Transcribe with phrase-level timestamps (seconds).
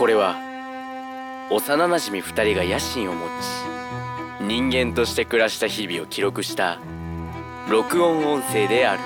[0.00, 0.34] これは
[1.50, 3.30] 幼なじみ2人が野心を持ち
[4.46, 6.78] 人間として暮らした日々を記録した
[7.68, 9.02] 録音音声である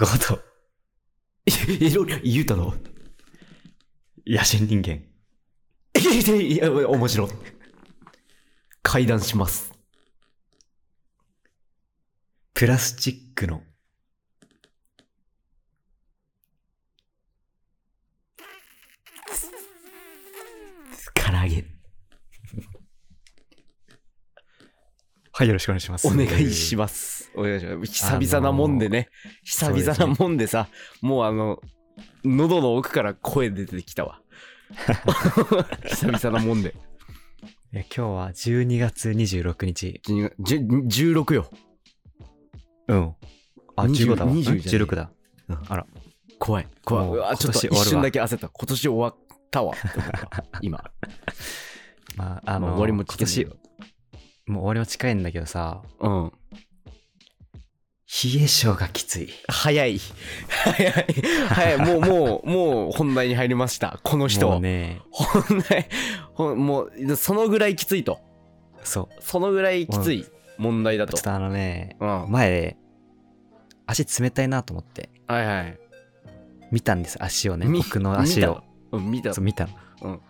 [0.00, 0.40] ゴート。
[1.72, 2.74] いろいろ言うたの？
[4.26, 4.94] 野心人間。
[4.94, 5.04] い
[6.28, 7.30] やいや、いや面白い。
[8.82, 9.75] 会談します。
[12.56, 13.60] プラスチックの。
[21.14, 21.66] 唐揚げ。
[25.32, 26.08] はい、よろしくお願いします。
[26.08, 27.30] お願いします。
[27.34, 27.92] お願いします。
[27.92, 29.10] 久々なもんでね。
[29.44, 30.68] 久々なもんでさ、
[31.02, 31.60] もうあの、
[32.24, 34.22] 喉の奥から声出てきたわ。
[35.84, 36.74] 久々なもんで。
[37.74, 40.00] 今日は12月26日。
[40.02, 41.50] じゅ16よ。
[42.88, 43.14] うん。
[43.76, 44.32] あ、20 15だわ。
[44.32, 45.10] 20じゃねえ16だ。
[45.48, 45.86] うんあら。
[46.38, 46.68] 怖い。
[46.84, 47.06] 怖い。
[47.06, 48.48] もううわちょっと今年終わるわ一瞬だけ焦った。
[48.48, 49.16] 今年終わっ
[49.50, 49.72] たわ。
[49.72, 50.84] って思った今。
[52.16, 53.44] まあ、あの、まあ終わりも近い今年、
[54.46, 56.32] もう終わりも近いんだけどさ、うん。
[58.24, 59.28] 冷え性がきつい。
[59.48, 59.98] 早い。
[60.48, 60.92] 早い。
[61.48, 61.78] 早い。
[61.78, 63.98] もう、もう、もう本題に入りました。
[64.04, 64.48] この人。
[64.48, 65.88] もうね、本題、
[66.32, 68.20] ほんもう、そのぐらいきついと。
[68.84, 69.22] そう。
[69.22, 70.24] そのぐらいきつい
[70.58, 71.22] 問題だとちょっ。
[71.24, 72.08] とあのね、うん。
[72.08, 72.76] は前、
[73.86, 75.78] 足冷たいなと思って、いはい。
[76.72, 77.66] 見たんです、足をね。
[77.66, 78.62] み僕の足を。
[78.92, 78.96] 見た？
[78.96, 79.72] うん、見たそう、見たの。
[80.02, 80.20] うん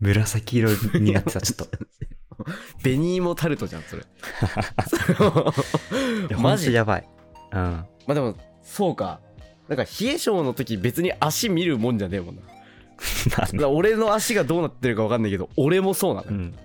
[0.00, 1.66] 紫色になってた、ちょっと。
[2.82, 4.02] 紅芋タルトじゃん、それ。
[6.36, 6.72] マジ？
[6.72, 7.08] やばい。
[7.52, 7.58] うん。
[7.58, 9.20] まあでも、そうか。
[9.68, 12.42] なんか冷え性の時別に足見るもんじゃねえもんな。
[13.70, 16.36] 俺の足がどうなってるか分かんないけど、俺もそうなのよ。
[16.36, 16.50] うん。
[16.50, 16.58] 冷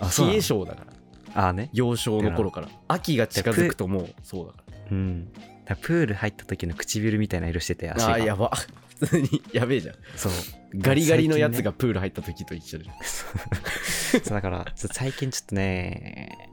[0.00, 0.32] の？
[0.32, 0.93] え性だから。
[1.34, 1.70] あね。
[1.72, 2.68] 幼少の頃から。
[2.88, 4.58] 秋が近づくともうそうだか
[4.90, 5.32] うん。
[5.64, 8.06] だプール入った時の唇みたいな色してて、足ら。
[8.06, 8.14] が。
[8.14, 8.50] あー、やば。
[9.00, 9.96] 普通にやべえじゃん。
[10.16, 10.32] そう。
[10.76, 12.84] ガリガリのやつがプール入った時と一緒で。
[13.02, 16.50] そうだから、最近ちょっとね、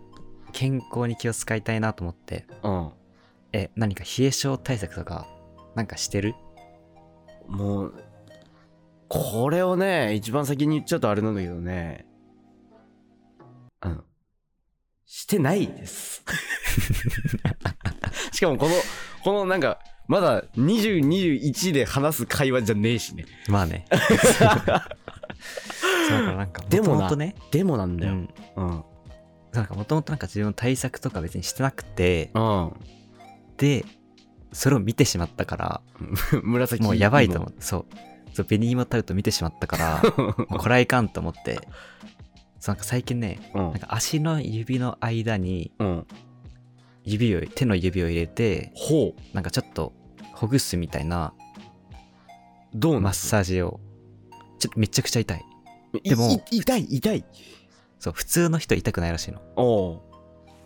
[0.51, 2.91] 健康に気を使いたいなと思って、うん。
[3.53, 5.27] え、何か冷え性対策とか、
[5.75, 6.35] なんかしてる？
[7.47, 7.93] もう、
[9.07, 12.05] これをね、一番先に言っちゃうとあれなんだけどね。
[15.13, 16.23] してないです。
[18.31, 18.75] しかもこの、
[19.25, 23.25] このなんか、まだ20、21で話す会話じゃねえしね。
[23.49, 23.85] まあね。
[23.91, 23.99] そう
[24.47, 24.85] だか
[26.07, 28.13] らなんか、でもなね、でもなんだよ。
[28.13, 28.29] うん。
[28.55, 28.83] うん。
[29.51, 32.73] なんかもともとなんか自分の対策とか別にしてなくて、うん。
[33.57, 33.83] で、
[34.53, 35.81] それを見てしまったから、
[36.41, 37.85] 紫もうやばいと思って、そう。
[38.33, 41.59] そう、ベニーモタルト見てしまったから、これはいかんと思って、
[42.61, 46.07] そうなんか最近ね、うんなんか足の指の間にうん。
[47.03, 49.35] 指を、手の指を入れて、ほう。
[49.35, 49.91] なんかちょっと
[50.35, 51.33] ほぐすみたいな
[52.75, 53.79] どうマッサージを、
[54.59, 55.45] ちょっとめちゃくちゃ痛い。
[56.03, 57.25] でも痛い、痛い。
[57.97, 60.03] そう、普通の人痛くないらしいの。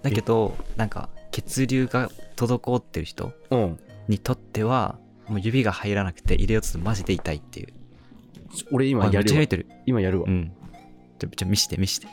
[0.01, 3.79] だけど、なんか血流が滞ってる人うん。
[4.09, 7.67] にとっては、もう指が入らなくて入れようとするとマジで痛いっていう。
[8.73, 9.67] 俺今やるわっちゃ入れてる。
[9.85, 10.31] 今やるわう。
[10.31, 10.51] ん。
[11.30, 12.08] ちょ、ちょ、見して見して。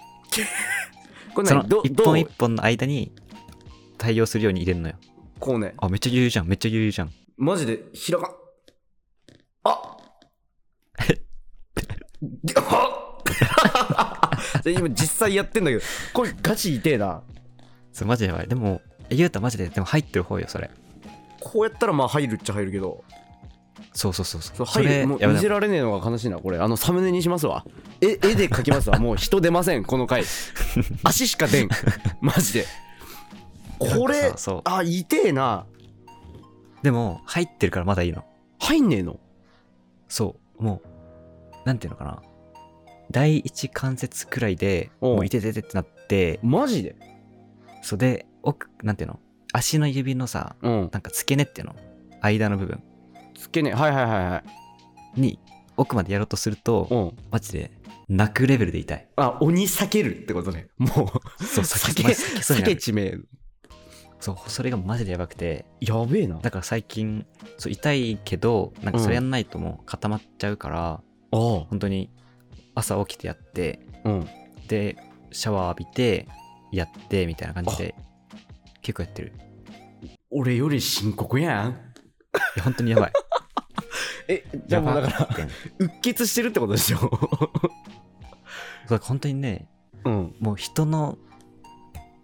[1.34, 3.12] これその何どどう一本一本の間に
[3.98, 4.94] 対応するように入れるのよ。
[5.38, 5.74] こうね。
[5.78, 6.46] あ、めっちゃ余裕じゃん。
[6.46, 7.12] めっちゃ余裕じゃん。
[7.36, 8.34] マジで開かん。
[9.64, 9.96] あ
[12.44, 14.30] であ
[14.62, 17.22] で今実際やってんだけど、これガチ痛えな。
[17.92, 18.48] そう、マジでやばい。
[18.48, 18.80] でも、
[19.10, 20.70] え言うたらマジで、でも入ってる方よ、それ。
[21.40, 23.04] こうやったらまあ入るっちゃ入るけど、
[23.94, 24.56] そうそうそうそう。
[24.56, 26.58] そう入る、もうやばい見せられねえのが悲しいな、これ。
[26.58, 27.64] あの、サムネにしますわ。
[28.00, 28.98] え、絵で描きますわ。
[29.00, 30.24] もう人出ません、この回。
[31.04, 31.68] 足しか出ん。
[32.20, 32.66] マジで。
[33.78, 35.66] こなんれかさ、そうあ、痛えな。
[36.82, 38.24] でも、入ってるからまだいいの。
[38.58, 39.18] 入んねえの
[40.08, 40.62] そう。
[40.62, 42.22] もう、なんていうのかな。
[43.10, 46.96] 第一関節くらいで、おうもういてててってなって、マジで？
[47.82, 49.18] そうで、奥、なんていうの？
[49.52, 50.88] 足の指のさ、うん。
[50.92, 51.76] なんか付け根っていうの？
[52.22, 52.82] 間の部分
[53.42, 53.74] つけねえ。
[53.74, 54.42] はいはいはいは
[55.16, 55.20] い。
[55.20, 55.38] に、
[55.76, 57.16] 奥までやろうとすると、うん。
[57.30, 57.72] マジで、
[58.08, 59.08] 泣くレベルで痛い。
[59.16, 60.68] あ、鬼避けるってことね。
[60.78, 61.44] もう。
[61.44, 63.18] そう、避け、避け、避けそうに避けちめえ。
[64.20, 66.38] そう、それがマジでやばくて、やべえな。
[66.38, 67.26] だから最近、
[67.58, 71.00] そう、痛いけど、なんかそれやんないともう固まっちゃうから、あ
[71.32, 71.38] あ。
[71.68, 72.10] 本当に
[72.74, 74.28] 朝起きてやって、うん。
[74.68, 74.96] で、
[75.32, 76.28] シャワー浴びて、
[76.70, 77.94] やって、みたいな感じで、
[78.82, 79.32] 結構やってる。
[80.30, 81.70] 俺より深刻やん。
[81.70, 81.74] い
[82.56, 83.12] や、本当にやばい。
[84.28, 85.46] え、じゃあもうだから、
[85.78, 86.98] うっ血してるってことでしょ？
[88.88, 89.68] そう本当にね、
[90.04, 90.34] うん。
[90.40, 91.18] もう人の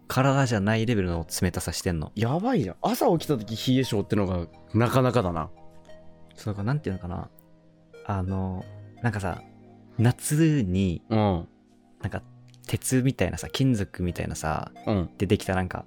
[0.07, 2.13] 体じゃないレベルの冷たさしてんの。
[2.15, 2.77] やばいじゃん。
[2.83, 5.51] 朝起きた時冷え性ってのがなかなかだな。
[6.35, 7.31] そうかなんていうのかな。
[8.07, 8.65] あの
[9.03, 9.43] なんかさ
[9.99, 11.49] 夏にうん。
[12.01, 12.23] なんか
[12.67, 15.11] 鉄みたいなさ金属みたいなさうん。
[15.19, 15.85] でできたなんか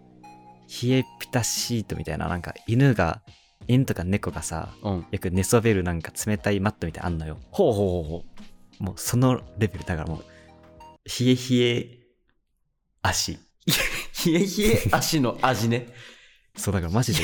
[0.84, 3.22] 冷えピタシートみたいななんか犬が
[3.74, 5.06] 犬とか猫がさうん。
[5.12, 7.38] よく寝そべるなんか冷たいマットみたいなのあんのよ。
[7.52, 8.26] ほうほうほうほ
[8.84, 10.24] もうそのレベルだからもう
[11.06, 12.00] 冷え冷え
[13.02, 13.34] 足。
[13.34, 13.38] う
[14.26, 15.88] 冷え冷え足の味ね。
[16.56, 17.24] そうだからマジで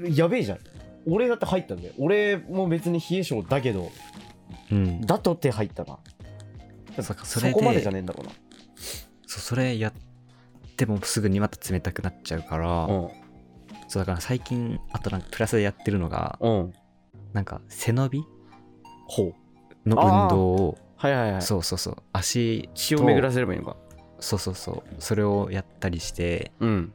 [0.00, 0.58] ややべえじゃん。
[1.06, 1.94] 俺だって入ったんだよ。
[1.98, 3.90] 俺も別に冷え性だけど
[4.70, 5.00] うん。
[5.02, 5.98] だとって入ったな。
[6.96, 8.32] そそそこまでじゃねえんだろうな。
[9.26, 9.92] そうそれやっ
[10.76, 13.08] てもすぐにまた冷たくなっちゃうから、うん
[13.88, 16.72] そうだから最近あとなんかプラスでやってるのがうん。
[17.32, 18.24] なんか背伸び
[19.06, 19.88] ほう。
[19.88, 21.42] の運動をはいはいはい。
[21.42, 21.96] そうそうそう。
[22.12, 23.76] 足血を巡らせればいいのか。
[24.20, 24.94] そうそうそう。
[24.98, 26.92] それをやったりしてうん。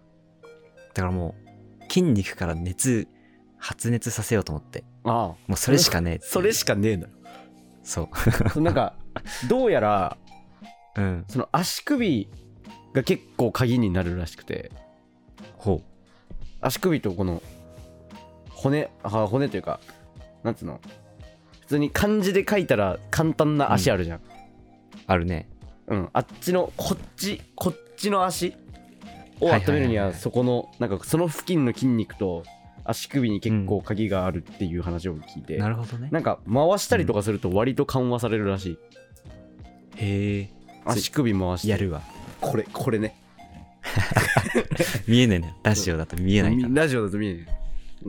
[0.93, 1.35] だからも
[1.81, 3.07] う筋肉から熱
[3.57, 4.83] 発熱させようと思って。
[5.03, 5.13] ああ。
[5.13, 7.09] もうそれしかねえ それしかねえのよ。
[7.83, 8.09] そ
[8.55, 8.61] う。
[8.61, 8.95] なんか
[9.49, 10.17] どうやら
[10.95, 11.25] うん。
[11.27, 12.29] その足首
[12.93, 14.71] が結構鍵になるらしくて。
[14.75, 14.82] ほ
[16.63, 17.43] 足首とこの
[18.49, 19.79] 骨あ骨というか
[20.43, 20.79] なんつうの？
[21.61, 24.21] 普通に漢字で書いたら簡単な足あるじゃん、う
[25.07, 25.47] あるね。
[25.87, 26.09] うん。
[26.13, 28.55] あっちのこっちこっちの足
[29.39, 29.63] をはいはいはいはい。
[29.65, 32.43] 温めるにはそこのなんかその付近の筋肉と
[32.83, 36.09] 足首に結構鍵があるっていう話を聞いて、なるほどね。
[36.11, 38.77] なんか回したりとかすると割と緩和されるらしい、
[39.97, 40.49] へえ
[40.85, 41.67] 足首回して。
[41.69, 42.01] やるわ。
[42.41, 43.15] これこれね
[45.07, 45.55] 見えねえね。
[45.63, 46.81] ラジオだと見えないから。
[46.81, 47.45] ラジオだと見えない。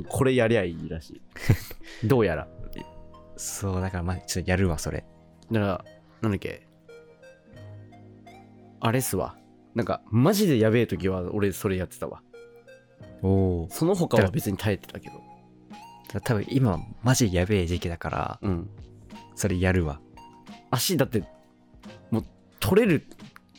[0.08, 1.23] これやりゃいいらしい。
[2.06, 2.49] どうやら。
[3.37, 5.05] そうだからまあちょっとやるわそれ。
[5.50, 5.85] だから
[6.23, 6.67] なんだっけ。
[8.81, 9.37] あれっすわ。
[9.75, 12.23] なんかマジでやべえ時は俺それやってたわ。
[13.23, 15.23] おおその他は別に耐えてたけど。
[16.23, 18.70] 多分今マジやべえ時期だからうん。
[19.35, 20.00] それやるわ。
[20.70, 21.25] 足だって
[22.11, 22.25] もう
[22.61, 23.05] 取れる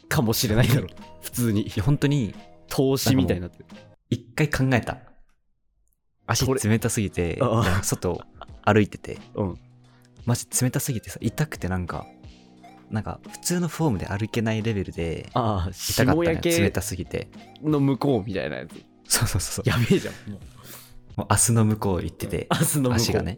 [0.08, 0.88] かもしれないだろ。
[1.22, 1.70] 普通に。
[1.82, 2.34] 本当に
[2.76, 3.66] 投資みたいになってる。
[4.10, 4.98] 一回考えた。
[6.28, 7.40] 足冷たすぎて
[7.84, 8.22] 外
[8.64, 9.18] 歩いてて。
[9.36, 9.60] うん。
[10.26, 12.06] マジ冷たすぎてさ痛くてなんか
[12.90, 16.42] なんか普通のフォームで歩けないレベルでああ痛かったね。
[16.44, 17.30] 冷たすぎて。
[17.64, 18.74] の向こうみたいなやつ。
[19.08, 20.40] そうそうそうやべえじゃんもう。
[21.22, 22.96] もう明日の向こう行ってて明日の向こう。
[22.96, 23.38] 足がね。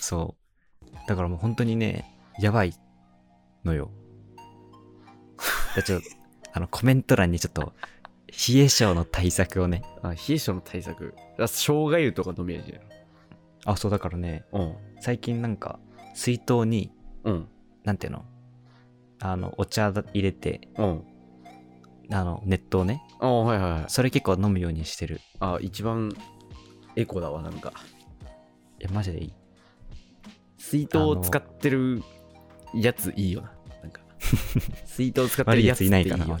[0.00, 0.36] そ
[0.82, 1.08] う。
[1.08, 2.04] だからもう本当にね
[2.38, 2.74] やばい
[3.64, 3.90] のよ。
[5.74, 6.06] だちょっと
[6.52, 7.72] あのコメント欄にちょっと
[8.48, 9.82] 冷え性の対策をね。
[10.02, 11.14] あ冷え性の対策。
[11.38, 12.74] あ生姜湯とか飲みやじ
[13.64, 14.74] あそうだからねうん。
[15.00, 15.78] 最近なんか
[16.14, 16.92] 水筒に
[17.24, 17.48] うん。
[17.84, 18.24] なんていうの？
[19.20, 21.02] あのお茶入れてうん。
[22.10, 23.02] あの熱湯ね。
[23.20, 23.84] あはいはいはい。
[23.88, 25.20] それ結構飲むようにしてる。
[25.40, 26.12] あ一番
[26.96, 27.72] エコだわなんか。
[28.80, 29.32] いやマジでいい？
[30.58, 32.02] 水筒を使ってる
[32.74, 33.52] やついいよな
[33.82, 34.00] なんか。
[34.84, 36.38] 水筒を使ってるやつ悪いないかな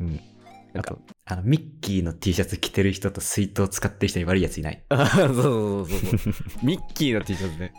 [0.00, 0.20] うん
[0.74, 4.82] あとあのミッキーの T シャツ着てる人と水筒使ってる人に悪いやついない？
[4.88, 6.34] あそうそうそうそうそう。
[6.62, 7.72] ミッキーの T シャツね。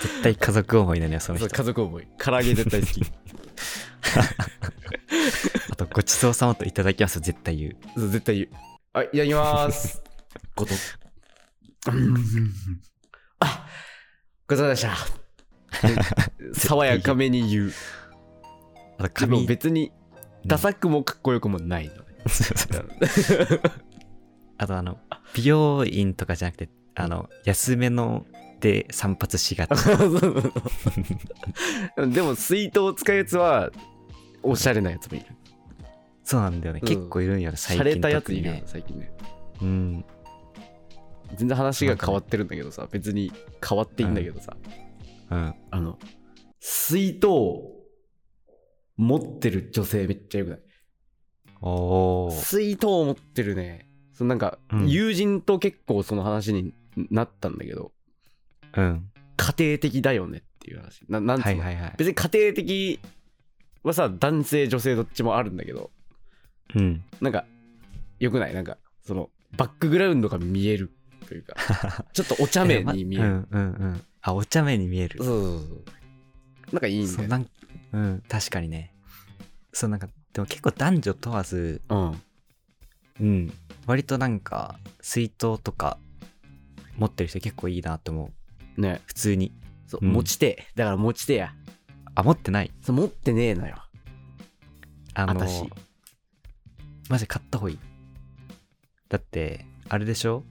[0.00, 2.08] 絶対家族思いなのよそのそう人家族思い。
[2.18, 3.02] 唐揚げ絶対好き。
[5.70, 7.76] あとごちそうさまといただきます絶対言う。
[8.00, 8.48] そう絶対言う。
[8.92, 10.02] はいいただきます。
[10.54, 10.74] こと。
[13.40, 13.66] あ
[14.46, 14.98] ごちそうさまで
[15.86, 16.58] した。
[16.60, 17.72] 爽やかめに言う。
[18.98, 19.92] あとでも髪別に
[20.48, 22.02] ダサくもかっこよくもないのね。
[24.58, 24.98] あとあの
[25.34, 28.26] 美容院とかじゃなくてあの安めの
[28.60, 29.70] で散髪しがち
[32.12, 33.70] でも水筒を使うやつは
[34.42, 35.26] おしゃれなやつもいる。
[36.24, 36.88] そうなんだよね、うん。
[36.88, 39.12] 結構いるんよね最洒近落たやついるよ最近ね。
[39.62, 40.04] うん。
[41.36, 43.32] 全然話が変わってるんだけどさ別に
[43.66, 44.56] 変わっていいんだけどさ、
[45.30, 45.54] うん。
[45.70, 45.98] あの
[46.60, 47.26] 水筒
[48.98, 50.60] 持ってる女性めっちゃよくない？
[51.62, 53.88] おお水筒持ってるね。
[54.12, 54.88] そのなんかうん。
[54.88, 56.74] 友人と結構その話に
[57.10, 57.92] なったんだけど、
[58.76, 59.10] うん。
[59.36, 61.02] 家庭的だよねっていう話。
[61.08, 61.94] ななんつうの、はいはいはい。
[61.96, 63.00] 別に家庭的
[63.84, 65.90] はさ男性女性どっちもあるんだけど
[66.74, 67.02] うん。
[67.20, 67.46] なんか
[68.18, 68.54] よくない？
[68.54, 70.90] なんかそのバックグラウンドが見える
[71.26, 71.54] というか
[72.12, 74.02] ちょっとお茶目に見える、うんうんうん。
[74.20, 75.22] あお茶目に見える。
[75.22, 75.84] そうそうそう
[76.72, 77.48] なんかいいんだよなん
[77.92, 78.22] うん。
[78.28, 78.94] 確かにね。
[79.72, 82.22] そうなんかでも結構男女問わずうん。
[83.20, 83.52] うん。
[83.86, 85.98] 割となんか水筒とか
[86.96, 88.30] 持ってる人結構いいなと思
[88.76, 88.80] う。
[88.80, 89.00] ね。
[89.06, 89.52] 普通に。
[89.86, 90.12] そう、うん。
[90.12, 91.54] 持ち手だから持ち手や。
[92.14, 92.72] あ持ってない？
[92.82, 93.76] そう持ってねえのよ。
[95.14, 95.70] あの私。
[97.08, 97.78] マジ買った方がいい。
[99.08, 100.44] だってあれでしょ？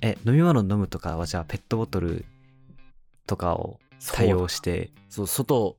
[0.00, 2.24] え飲み物飲むとかはじゃあペットボトル
[3.26, 3.78] とかを
[4.10, 4.90] 対応して。
[5.08, 5.76] そう外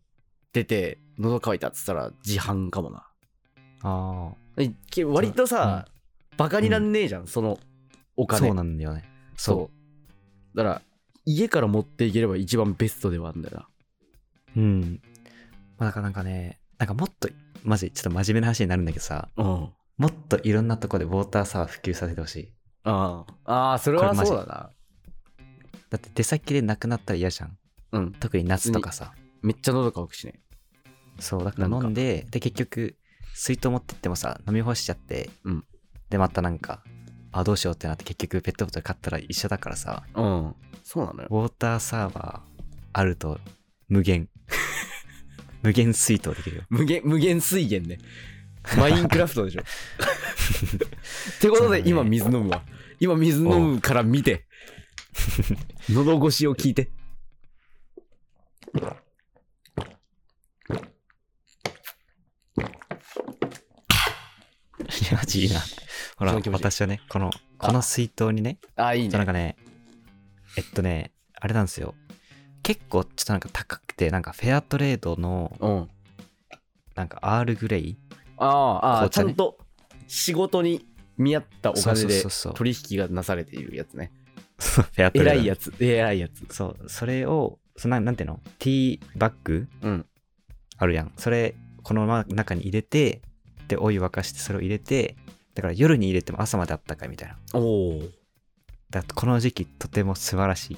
[0.54, 3.08] 出て喉乾いたっつったら自販かもな。
[3.82, 5.88] あえけ割とさ、
[6.38, 7.60] バカになんねえじゃん、その
[8.16, 8.46] お金。
[8.46, 9.04] あそうなんだよね。
[9.36, 9.72] そ
[10.54, 10.58] う。
[10.58, 10.82] だから
[11.26, 13.68] 家から持っていければ一番ベストではあるんだよな。
[14.56, 15.02] ううん。
[15.78, 17.30] まあだからなんかねなんかもっと
[17.64, 19.30] マジちょっと真面目な話になるんだけどさ。
[19.38, 19.46] うん。
[19.98, 22.54] もっといろんなとこでウォーターサーバー普及させてほしい。
[22.84, 24.70] ああそれはそうだな。
[25.90, 27.58] だって出先でなくなったら嫌じゃん
[27.94, 28.12] うん。
[28.12, 29.14] 特に夏とかさ。
[29.42, 30.42] めっちゃ喉乾くしね。
[31.20, 32.96] そうだから飲んでで結局
[33.36, 35.64] 水筒持ってってもさ飲み干しちゃって、うん。
[36.10, 36.84] でまたなんか
[37.32, 40.04] あどうしようってなって結局ペットボトル買ったら一緒だからさ。
[40.16, 40.56] うん。
[40.84, 41.28] そうなのよ。
[41.32, 42.54] ウォーターサーバー
[42.94, 43.40] あると
[43.88, 44.30] 無限。
[45.62, 46.64] 無限水筒できるよ。
[46.70, 48.00] 無限無限水源ね。
[48.78, 49.62] マインクラフトでしょ。
[49.64, 52.64] ってことで今水飲むわ。
[53.00, 54.46] 今水飲むから見て。
[55.90, 56.92] 喉越しを聞いて
[65.04, 65.60] いやマジな
[66.18, 67.30] ほら私はねこの
[67.60, 67.68] あ。
[67.68, 69.18] この水筒にねあいいね。
[69.18, 69.58] なんかね
[70.58, 71.96] えっとねあれなんですよ。
[72.62, 75.90] 結構ちょっとなんか高くてなんかフェアトレードのうん。
[76.96, 77.98] なんかアールグレイ
[78.38, 79.10] ああね。
[79.10, 79.58] ちゃんと
[80.08, 80.86] 仕事に
[81.18, 84.12] 見合ったお金で取引がなされているやつね。
[84.60, 85.40] そ うフェアトレード。
[85.40, 86.46] 偉いやつ偉いやつ。
[86.56, 88.40] そうそれをそのなんていうの？
[88.60, 90.06] ティーバッグうん。
[90.78, 91.12] あるやん。
[91.18, 93.22] それこのま中に入れて
[93.74, 95.16] でお湯沸かしてそれを入れて
[95.56, 97.38] だから夜に入れても朝まであったかいみたいな。
[97.54, 98.00] おお
[98.90, 100.78] だからこの時期とても素晴らしい。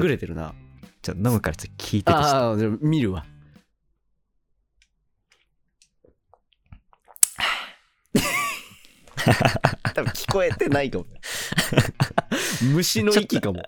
[0.00, 0.54] 優れてるな。
[1.02, 2.18] ちょっと飲むからちょっと聞いてて。
[2.18, 3.24] ああ見るわ。
[9.94, 11.04] 多分聞こえてないかも。
[11.10, 11.12] ね
[12.72, 13.62] 虫の息かも。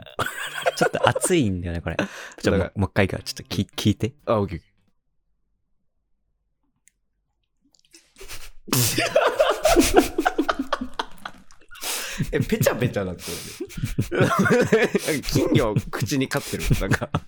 [0.77, 1.97] ちょっと熱いんだよねこれ。
[2.41, 4.13] ちょっともう一回からちょっと聞聞いて。
[4.27, 4.69] あオッケーオッケー
[12.33, 13.23] えペチャペチャなって
[15.23, 16.65] 金魚口に飼ってる。
[16.81, 17.09] なんか。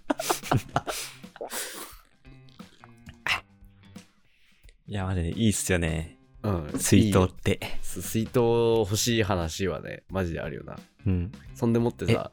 [4.86, 6.18] いやマジでいいっすよね。
[6.42, 6.72] うん。
[6.76, 7.60] 水筒って。
[7.82, 8.40] す水筒
[8.78, 10.76] 欲しい話はねマジであるよな。
[11.06, 11.30] うん。
[11.54, 12.32] そんでもってさ、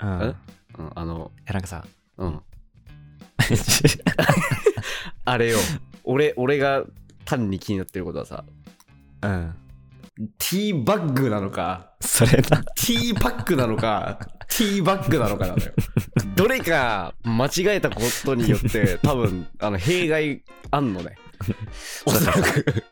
[0.00, 0.22] うん。
[0.22, 0.34] え？
[0.78, 1.86] うん、あのいやなんかさ。
[2.18, 2.42] うん。
[5.24, 5.58] あれよ。
[6.04, 6.84] 俺俺が
[7.28, 8.44] 単に気になってることはさ
[9.22, 9.54] うん。
[10.38, 14.18] ティーバッグなのかそれだティーパックなのか
[14.48, 15.72] ティーバッグなのかなのよ。
[16.34, 21.16] どれか間違えたことによって多分あの弊害あんのね。
[22.06, 22.84] おそらく。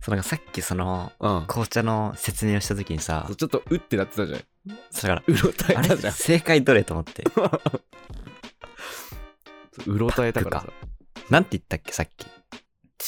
[0.00, 1.46] そうなんかさっきそのうん。
[1.46, 4.40] 紅茶の説明をした時にさちょっとうってなってたじゃん。
[4.90, 6.12] それかうろたえたじゃん。
[6.12, 7.24] 正解どれと思って。
[9.86, 10.68] うろたえたからさ。
[11.30, 12.26] なんて言ったっけさっき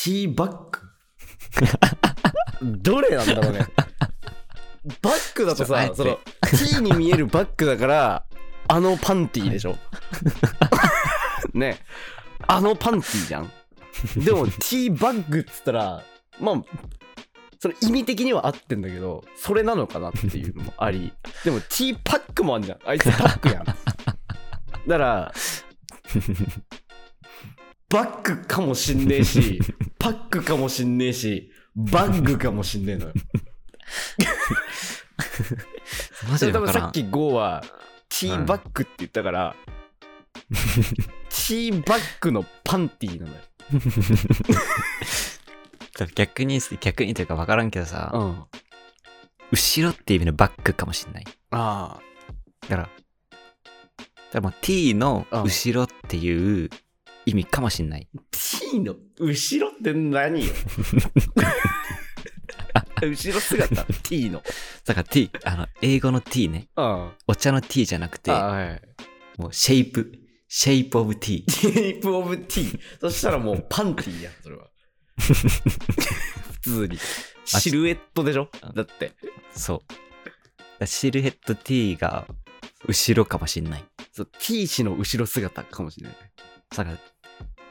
[0.03, 0.81] ティーバッグ
[2.63, 3.61] どれなんだろうね。
[5.01, 8.25] バッグだとさそのティーに見えるバッグだから
[8.67, 9.77] あのパンティーでしょ。
[11.55, 11.79] ね。
[12.47, 13.51] あのパンティーじゃん。
[14.25, 16.03] でもティーバッグっつったら
[16.41, 16.63] まあ
[17.61, 21.13] それ意味的には合ってんだけどそれなのかなっていうのもあり。
[21.45, 22.79] でもティーパックもあんじゃん。
[22.85, 23.65] あいつパックやん。
[23.65, 25.33] だから
[27.95, 29.61] バッグかもしんねえし
[30.01, 33.13] パックかもしんねえしバッグかもしんねえのよ。
[36.29, 37.63] マジで多分さっきゴーは
[38.09, 39.55] ティーバッグって言ったから、
[40.35, 43.41] ティーバッグのパンティーなのよ。
[45.97, 48.45] 多 分逆に逆にというか分からんけどさ、うん。
[49.53, 51.25] 後ろっていう意味のバックかもしんない。
[51.53, 52.01] あ
[52.63, 52.91] だからだか
[54.33, 56.71] らもう T の後ろっていう
[57.27, 58.09] 意味かもしんない。
[58.17, 58.21] あ
[58.71, 60.53] T の後ろって何よ？
[63.03, 63.85] 後ろ姿。
[64.03, 64.43] T の。
[64.85, 66.69] だから T あの英語の T ね。
[66.77, 68.83] あお茶の T じゃなくてあはい。
[69.39, 70.13] もうシェイプ
[70.49, 74.69] シェイプオブ T テープオブ T そしたらもうパンティーやんそれは。
[75.19, 76.99] 普通に。
[77.45, 78.49] シルエットでしょ？
[78.75, 79.13] だって。
[79.55, 79.79] そう。
[79.89, 80.01] だか
[80.81, 82.27] らシルヘッド T が
[82.87, 83.85] 後ろかもしんない。
[84.13, 86.17] そう T 氏の後ろ姿かもしれない。
[86.71, 86.99] だから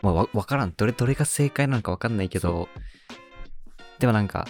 [0.03, 0.73] もうわ分からん。
[0.75, 2.69] どれどれが正解なのか分かんないけど
[3.97, 4.47] でもなんか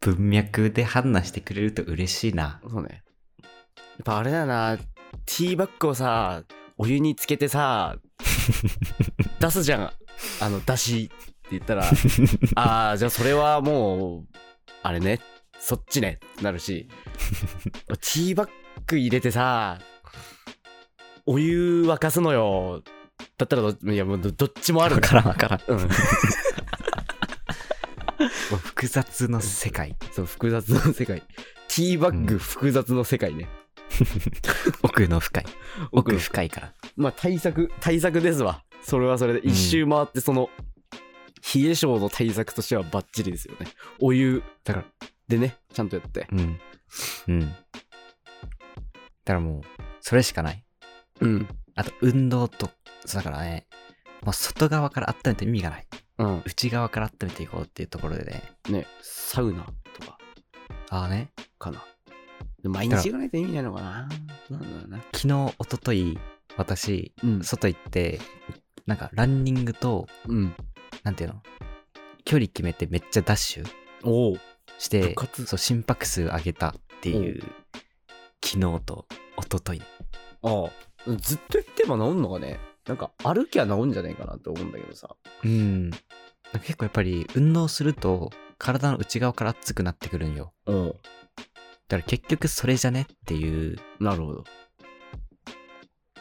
[0.00, 2.60] 文脈で判断してくれると嬉しいな。
[2.68, 3.02] そうね。
[3.42, 6.42] やっぱあれだよな、ティーバッグをさ、
[6.78, 7.96] お湯につけてさ、
[9.38, 9.92] 出すじゃん。
[10.40, 11.84] あの、出しっ言ったら。
[12.56, 14.26] ああじゃあそれはもう
[14.82, 15.20] あれね。
[15.58, 16.18] そっちね。
[16.34, 16.88] ってなるし。
[17.86, 18.50] ティーバッ
[18.86, 19.78] グ入れてさ
[21.24, 22.82] お湯沸かすのよ
[23.38, 25.60] だったらどいやもうどどっちもあるわからんわからん。
[25.68, 25.88] うん
[28.82, 29.96] 複雑の世界。
[30.12, 33.48] そう複雑の世界ティーバッグ複雑の世界ね、
[34.82, 35.44] 奥の深い。
[35.90, 36.74] 奥 奥の深いから。
[36.96, 40.50] まあ対策対策ですわそれはそれでうん一周回ってその、
[41.54, 43.66] 冷え性の対策としてはバッチリですよね
[44.00, 44.86] お湯だから、
[45.28, 46.60] でねちゃんとやってうん。
[47.28, 47.40] うん。
[47.40, 47.46] だ
[49.24, 49.62] からもう、
[50.00, 50.64] それしかない。
[51.20, 52.70] うんあと、運動と、
[53.04, 53.66] そうだからね、
[54.22, 55.86] もう外側から温めて意味がない。
[56.18, 56.42] うん。
[56.44, 58.42] 内側から温めていこうっていうところでね。
[58.68, 59.64] ねサウナ
[59.98, 60.18] とか。
[60.90, 61.84] ああね、かな。
[62.62, 64.08] で毎日行かないと意味ないのかな。
[64.48, 64.98] どうなんだろうな。
[65.12, 66.18] 昨日、一昨日
[66.56, 67.42] 私、うん。
[67.42, 68.20] 外行って、
[68.86, 70.54] なんかランニングと、うん。
[71.02, 71.42] なんていうの？
[72.24, 74.38] 距離決めてめっちゃダッシュ
[74.78, 77.42] してそう、心拍数上げたっていう、
[78.44, 79.06] 昨日と
[79.38, 79.86] 一昨日ね。
[80.42, 80.70] ああ。
[81.16, 82.60] ずっと言ってば治んのかね？
[82.86, 85.90] なんか歩きゃ治んじゃねえかなって思うんだけどさうん。
[86.64, 90.52] 結構やっぱり運動すると体の内側から熱くなってくるんよ。
[90.66, 90.94] うん
[91.88, 93.78] だから結局それじゃねっていう。
[94.00, 94.44] なるほど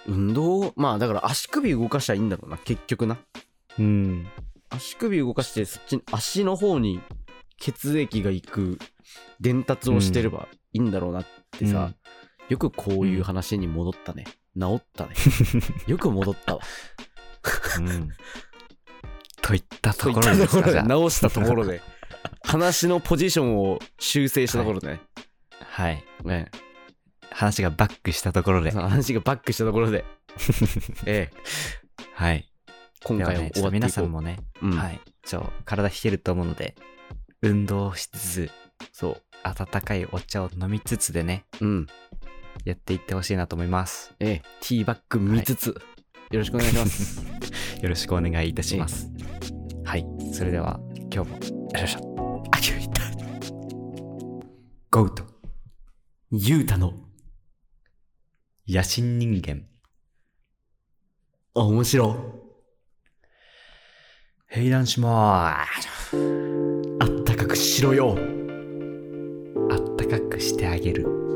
[0.08, 3.18] 運動まあだから足首動かしたらいいんだろうな結局な
[3.80, 4.27] うん。
[4.70, 7.01] 足首動かしてそっち足の方に
[7.58, 8.80] 血液が行く
[9.39, 11.25] 伝達をしてればいいんだろうなっ
[11.58, 11.96] てさ、うん
[12.50, 14.25] よくこういう話に戻ったね、
[14.60, 15.13] 治ったね
[15.88, 16.62] よく戻ったわ
[17.79, 18.10] うん。
[19.41, 20.84] といったところですか。
[20.84, 21.81] 直したところで
[22.43, 25.01] 話のポジションを修正したところでね、
[25.60, 26.03] はい。
[26.24, 26.51] ね
[27.31, 28.72] 話がバックしたところで。
[28.72, 30.05] 話がバックしたところで
[31.05, 31.38] ええ
[32.14, 32.48] はい。
[33.07, 35.01] 今ではね、終わっていこう皆さんもね、うんはい。
[35.24, 36.75] ちょ、体冷えると思うので、
[37.42, 38.51] 運動をしつつ、
[38.92, 41.87] そう温かいお茶を飲みつつでね、うん
[42.65, 44.13] やっていってほしいなと思います。
[44.19, 45.67] ええティーバッグ見つつ、
[46.31, 47.25] よろしくお願いします
[47.81, 49.11] よろしくお願いいたします。
[49.83, 50.05] はい。
[50.33, 50.79] それでは、
[51.13, 52.47] 今日も、よいしょ。
[52.51, 53.01] あ、今日いった。
[54.91, 55.24] ゴート、
[56.31, 56.93] ゆうたの
[58.67, 59.65] 野心人間。
[61.53, 62.15] あ面白
[64.50, 66.17] 閉壇しまーす。
[67.00, 68.17] あったかくしろよ
[69.69, 71.30] あったかくしてあげる。